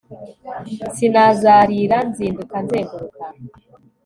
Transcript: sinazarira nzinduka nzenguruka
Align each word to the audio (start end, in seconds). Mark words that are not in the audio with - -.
sinazarira 0.95 1.97
nzinduka 2.09 2.55
nzenguruka 2.63 3.23